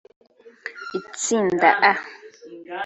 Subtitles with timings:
[0.99, 1.93] Itsinda A